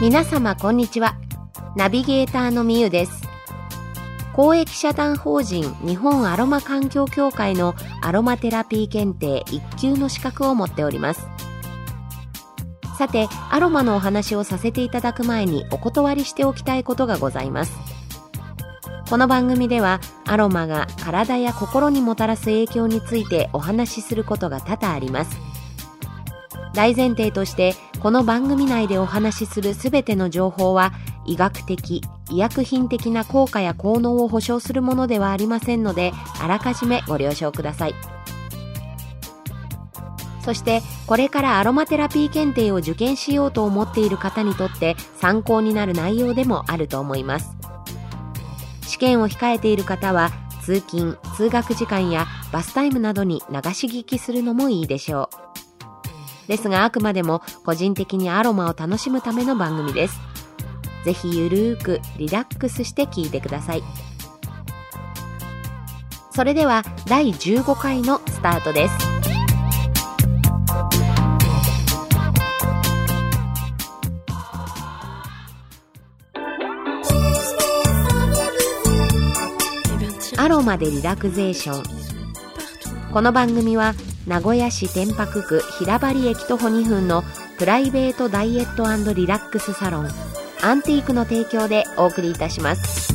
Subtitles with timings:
[0.00, 1.14] 皆様こんにちは。
[1.76, 3.28] ナビゲーターのみゆです。
[4.32, 11.28] 公益社団法人日本アロマ環境協会のアロマテラピー検定1級の資格を持っております。
[12.96, 17.78] さてアロマのお話をさせていただく前にお断りしておきたいことがございます。
[19.10, 25.36] この番組ではアロマが体や心にもたらす影響についてお話しすることが多々あります。
[26.72, 30.94] 大前提としてこの番組内でお話しするすべての情報は
[31.26, 32.00] 医学的
[32.30, 37.94] 医薬品的な効果や効能を保証するものではありませんのであらかじめご了承ください。
[40.42, 47.54] そしてこれからアロマテラピー検定を受験しようと思っている方にとって参考になる内容でもあると思います。
[48.86, 50.30] 試験を控えている方は
[50.62, 55.49] 通勤通学時間やバスタイムなどに流し聞きするのもいいでしょう。
[56.50, 60.18] ですがあくまでも個人的にアロマを楽しむための番組です。
[61.04, 63.84] ぜひゆるーくリラックスして聞いてください。
[66.34, 68.94] それでは第15回のスタートです。
[80.36, 81.84] アロマでリラクゼーション。
[83.12, 83.94] この番組は
[84.26, 87.24] 名古屋市天白区平張駅徒歩2分の
[87.58, 90.08] プライベートダイエットリラックスサロン
[90.62, 93.14] アンティークの提供でお送りいたします。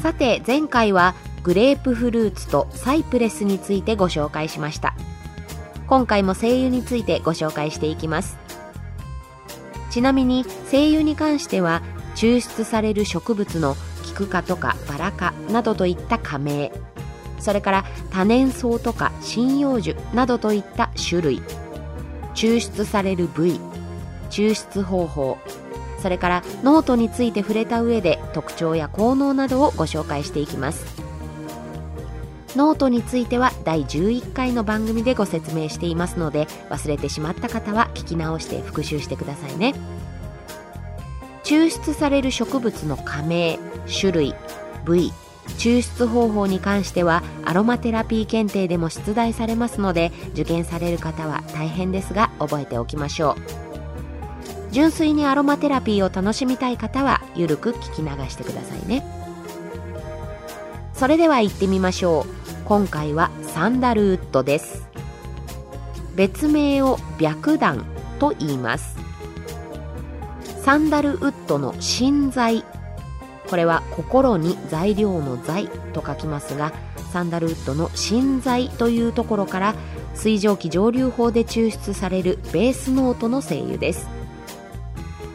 [0.00, 4.94] さて前回はグレープフルーツとサイプレスについてご紹介しました。
[5.88, 8.38] 今回も精油についてご紹介していきます。
[9.90, 11.82] ちなみに精油に関しては
[12.14, 16.72] 抽出される植物のキク科とかバラ科などといった加盟
[17.40, 21.42] それから多年草とか針葉樹などといった種類。
[22.34, 23.60] 抽出される部位
[24.30, 25.38] 抽出方法。
[26.00, 31.07] それからノートについて触れた上で特徴や効能などをご紹介していきます。
[32.56, 39.74] ノートについては第11回の番組でご説明していますので忘れてしまった方は聞き直して復習してくださいね。
[41.44, 44.34] 抽出される植物の科名種類
[44.84, 45.12] 部位
[45.56, 53.32] 抽出方法に関してはアロマテラピー検定でも出題されますので受験される方は大変ですが覚えておきましょ
[53.64, 53.68] う。
[54.70, 59.02] 純粋にアロマテラピーを楽しみたい方はゆるく聞き流してくださいね。
[60.92, 62.37] それでは行ってみましょう。
[62.68, 64.86] 今回はサンダルウッドです。
[66.14, 67.86] 別名を白檀
[68.18, 68.98] と言います。
[70.62, 72.66] サンダルウッドの芯材。
[73.48, 76.74] これは心に材料の材と書きますが
[77.10, 79.74] サンダルウッドの芯材というところから
[80.14, 84.10] 水蒸気蒸留法で抽出されるベースノートの精油です。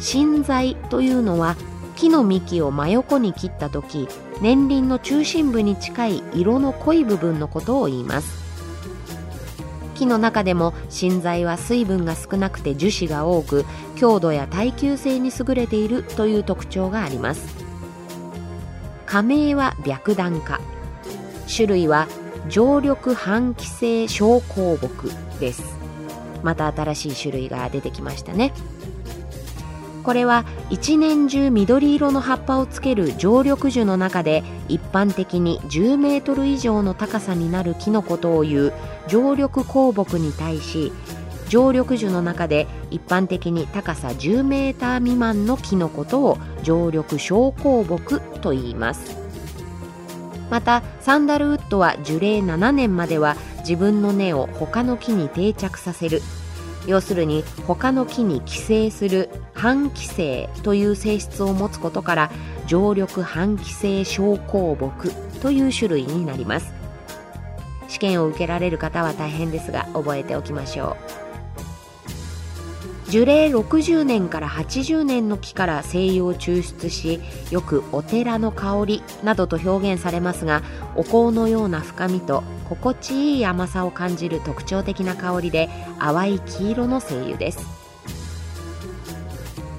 [0.00, 1.54] 芯材というのは
[2.00, 4.08] 木の幹を真横に切った時
[4.40, 8.40] 年輪の中心部に近い色の濃い部分のことを言います。
[9.96, 13.66] 木の中でも芯材は水分が少なくて樹脂が多く
[13.96, 17.54] 強度や耐久性に優れているという特徴があります。
[19.04, 20.58] 加盟は白檀化
[21.54, 22.08] 種類は
[22.48, 25.62] 常緑半気性小香木です。
[26.42, 28.54] また新しい種類が出てきましたね。
[30.02, 38.72] これは一年中緑色の葉っぱをつける常緑樹の中で一般的に10メートル以上の高さになる木のことを言う
[39.08, 39.62] 常緑香
[39.92, 40.92] 木に対し
[41.48, 49.20] 常緑樹の中で一般的に高さ10メーター未満の木のことを常緑小香木と言います。
[50.48, 56.22] またサンダルウッドは樹齢7年までは自分の根を他の木に定着させる
[56.86, 62.30] 要するに他の木に寄生する半寄生という性質を持つことから
[62.66, 65.10] 常緑半寄生症候木
[65.40, 66.72] という種類になります。
[67.88, 70.96] 試験を受けられる方は大変ですが覚えておきましょ
[71.26, 71.29] う。
[73.10, 77.20] 樹齢60年から80年の木から精油を抽出し
[77.50, 80.62] よくお寺の香りなどと表現されますが
[80.94, 85.68] お香のような深みと心地いい甘さを感じる特徴的な香りで
[85.98, 87.80] 淡い黄色の精油です。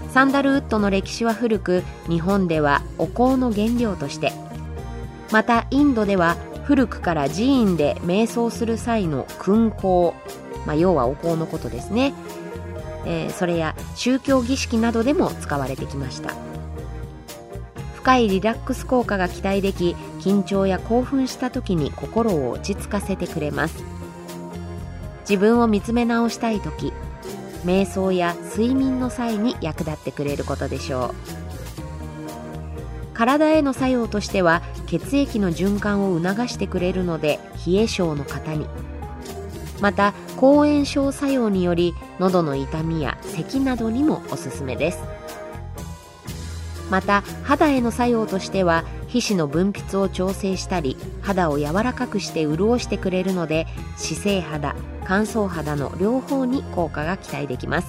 [0.09, 4.33] サンダルウッドの歴史は古く日本ではお香の原料として
[5.31, 6.35] またインドでは
[6.65, 10.13] 古くから寺院で瞑想する際の燻香、
[10.65, 12.13] まあ、要はお香のことですね、
[13.05, 16.33] えー、それや宗教儀式などでも使われてきました。
[17.95, 23.83] 深いリラックス効果が期待でき緊張や興奮した時に心を落ち着かせてくれます。
[25.21, 26.91] 自分を見つめ直したい時
[27.63, 31.15] 瞑想や睡眠の際に役立ってくれることでしょう。
[33.13, 38.65] 体への作用としては血液の循環を促してくれるので冷え性の方に。
[39.81, 44.99] また抗炎症作用により喉の痛みや咳などにもおすすめです。
[46.89, 54.75] また肌への作用としては皮脂の分泌を調整したり肌を柔らかくして潤してくれるので姿勢肌
[55.05, 57.87] 乾燥肌の両方に効果が期待できます。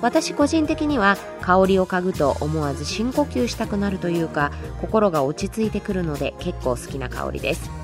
[0.00, 7.77] 私個人的には香りを嗅ぐと思わず深呼吸したくなるというか心が落ち着いてくるので結構好きな香りです。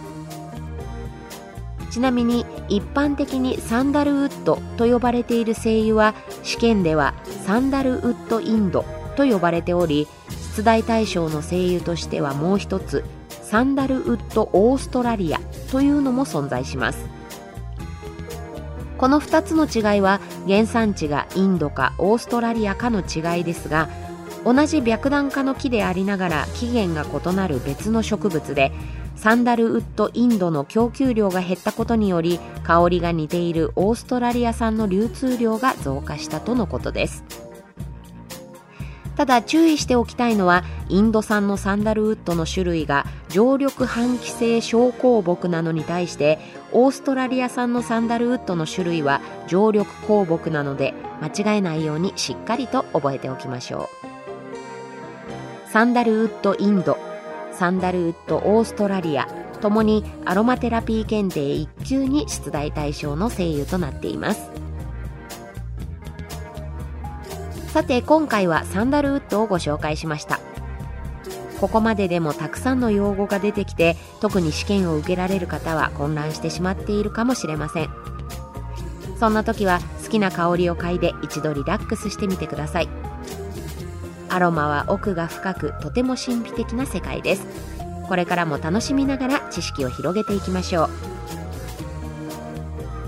[1.95, 6.13] ちなみに一般的にサンダルウッドと呼ばれている精油は
[6.43, 7.15] 試験では
[7.47, 10.09] サンダルウッドインドと呼ばれており
[10.57, 15.39] 出題対象の精油としてはもう一つサンダルウッドオーストラリア
[15.71, 17.09] というのも存在します。
[18.99, 23.89] この2つの違いは原産地がインドかオーストラリアかの違いですが
[24.45, 28.73] 同じ白檀科の木でありながら起源が異なる別の植物で
[29.17, 37.25] サンダルウッドインドの供給量が減ったことにより香りが似ているオーストラリア産の流通量が増加したとのことです。
[39.17, 46.39] ただ注意しておきたいのはインド産のサンダルウッドの種類が常緑半気性小香木なのに対して
[46.73, 53.89] オーストラリア産のサンダルウッドの種類は常緑香木なので間違えないようにしっかりと覚えておきましょ
[55.67, 55.71] う。
[55.71, 57.14] サンダルウッドインド。
[57.59, 59.27] サンダルウッドオーストラリア
[59.61, 64.51] ともにアロマテラピー検定1級に出題対象の声優となっています。
[67.69, 70.39] さて今回はサンダルウッドをご紹介しました。
[71.61, 77.91] ここまででもたくさんの用語が出てきて特に試験を受けられる方は混乱してしまっているかもしれません。
[79.19, 83.04] そんな時は好きな香りを嗅いで一度リラックスしてみてください。
[84.35, 87.47] アロマは奥が深くとても神秘的な世界です。
[88.09, 90.91] これからも楽しみながら知識を広げていきましょう。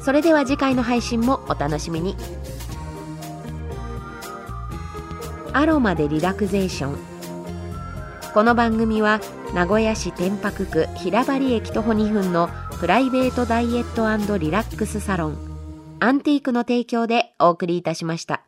[0.03, 2.15] それでは次回の配信もお楽しみに。
[5.53, 6.97] アロマでリラクゼーション。
[8.33, 9.21] この番組は
[9.53, 12.49] 名古屋市天白区平張駅徒歩2分の
[12.79, 15.37] プライベートダイエットリラックスサロン。
[15.99, 18.46] アンティークの提供でお送りいたしました。